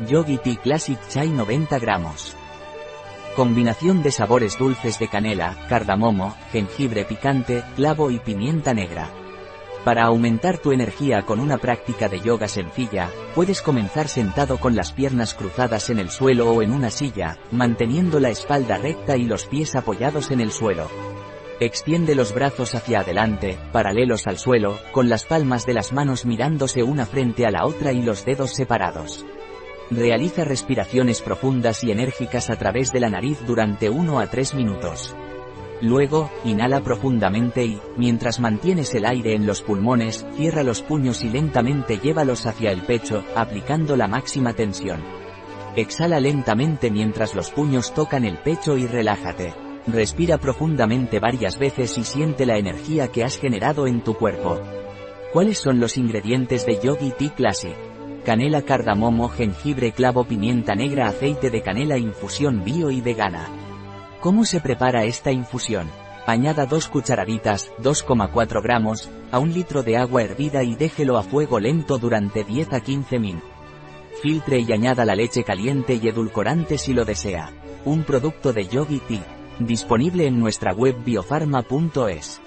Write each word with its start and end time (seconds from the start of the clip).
Yogi 0.00 0.36
Tea 0.36 0.56
Classic 0.56 0.98
Chai 1.08 1.30
90 1.30 1.78
gramos. 1.78 2.36
Combinación 3.34 4.02
de 4.02 4.10
sabores 4.10 4.58
dulces 4.58 4.98
de 4.98 5.08
canela, 5.08 5.56
cardamomo, 5.70 6.36
jengibre 6.52 7.06
picante, 7.06 7.64
clavo 7.76 8.10
y 8.10 8.18
pimienta 8.18 8.74
negra. 8.74 9.08
Para 9.84 10.04
aumentar 10.04 10.58
tu 10.58 10.72
energía 10.72 11.22
con 11.22 11.40
una 11.40 11.56
práctica 11.56 12.08
de 12.10 12.20
yoga 12.20 12.46
sencilla, 12.46 13.08
puedes 13.34 13.62
comenzar 13.62 14.08
sentado 14.08 14.58
con 14.58 14.76
las 14.76 14.92
piernas 14.92 15.32
cruzadas 15.32 15.88
en 15.88 15.98
el 15.98 16.10
suelo 16.10 16.50
o 16.50 16.60
en 16.60 16.72
una 16.72 16.90
silla, 16.90 17.38
manteniendo 17.50 18.20
la 18.20 18.28
espalda 18.28 18.76
recta 18.76 19.16
y 19.16 19.24
los 19.24 19.46
pies 19.46 19.76
apoyados 19.76 20.30
en 20.30 20.42
el 20.42 20.50
suelo. 20.52 20.90
Extiende 21.58 22.14
los 22.14 22.34
brazos 22.34 22.74
hacia 22.74 23.00
adelante, 23.00 23.58
paralelos 23.72 24.26
al 24.26 24.36
suelo, 24.36 24.78
con 24.92 25.08
las 25.08 25.24
palmas 25.24 25.64
de 25.64 25.72
las 25.72 25.94
manos 25.94 26.26
mirándose 26.26 26.82
una 26.82 27.06
frente 27.06 27.46
a 27.46 27.50
la 27.50 27.64
otra 27.64 27.92
y 27.92 28.02
los 28.02 28.26
dedos 28.26 28.50
separados. 28.50 29.24
Realiza 29.90 30.44
respiraciones 30.44 31.22
profundas 31.22 31.84
y 31.84 31.92
enérgicas 31.92 32.50
a 32.50 32.56
través 32.56 32.92
de 32.92 33.00
la 33.00 33.08
nariz 33.08 33.38
durante 33.46 33.88
1 33.88 34.18
a 34.18 34.26
3 34.26 34.54
minutos. 34.54 35.14
Luego, 35.80 36.30
inhala 36.44 36.80
profundamente 36.80 37.64
y, 37.64 37.78
mientras 37.96 38.40
mantienes 38.40 38.94
el 38.94 39.04
aire 39.04 39.34
en 39.34 39.46
los 39.46 39.62
pulmones, 39.62 40.26
cierra 40.34 40.62
los 40.64 40.82
puños 40.82 41.22
y 41.22 41.28
lentamente 41.28 41.98
llévalos 41.98 42.46
hacia 42.46 42.72
el 42.72 42.82
pecho, 42.82 43.24
aplicando 43.36 43.94
la 43.94 44.08
máxima 44.08 44.54
tensión. 44.54 45.04
Exhala 45.76 46.18
lentamente 46.18 46.90
mientras 46.90 47.34
los 47.34 47.50
puños 47.50 47.92
tocan 47.94 48.24
el 48.24 48.38
pecho 48.38 48.76
y 48.78 48.86
relájate. 48.86 49.54
Respira 49.86 50.38
profundamente 50.38 51.20
varias 51.20 51.58
veces 51.58 51.96
y 51.98 52.02
siente 52.02 52.44
la 52.44 52.56
energía 52.56 53.08
que 53.08 53.22
has 53.22 53.38
generado 53.38 53.86
en 53.86 54.02
tu 54.02 54.14
cuerpo. 54.14 54.58
¿Cuáles 55.32 55.58
son 55.58 55.78
los 55.78 55.96
ingredientes 55.96 56.66
de 56.66 56.80
Yogi 56.80 57.12
Tea 57.12 57.34
Classic? 57.36 57.95
Canela, 58.26 58.62
cardamomo, 58.62 59.28
jengibre, 59.28 59.92
clavo, 59.92 60.24
pimienta 60.24 60.74
negra, 60.74 61.06
aceite 61.06 61.48
de 61.48 61.62
canela, 61.62 61.96
infusión 61.96 62.64
bio 62.64 62.90
y 62.90 63.00
vegana. 63.00 63.46
¿Cómo 64.20 64.44
se 64.44 64.58
prepara 64.58 65.04
esta 65.04 65.30
infusión? 65.30 65.88
Añada 66.26 66.66
2 66.66 66.88
cucharaditas, 66.88 67.70
2,4 67.80 68.60
gramos, 68.64 69.08
a 69.30 69.38
un 69.38 69.54
litro 69.54 69.84
de 69.84 69.96
agua 69.96 70.24
hervida 70.24 70.64
y 70.64 70.74
déjelo 70.74 71.18
a 71.18 71.22
fuego 71.22 71.60
lento 71.60 71.98
durante 71.98 72.42
10 72.42 72.72
a 72.72 72.80
15 72.80 73.20
min. 73.20 73.40
Filtre 74.20 74.58
y 74.58 74.72
añada 74.72 75.04
la 75.04 75.14
leche 75.14 75.44
caliente 75.44 75.94
y 75.94 76.08
edulcorante 76.08 76.78
si 76.78 76.94
lo 76.94 77.04
desea. 77.04 77.52
Un 77.84 78.02
producto 78.02 78.52
de 78.52 78.66
Yogi 78.66 78.98
Tea. 79.06 79.24
Disponible 79.60 80.26
en 80.26 80.40
nuestra 80.40 80.72
web 80.72 80.96
biofarma.es. 81.04 82.40